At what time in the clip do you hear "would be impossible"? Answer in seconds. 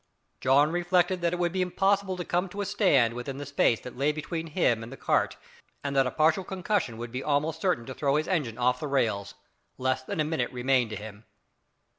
1.37-2.17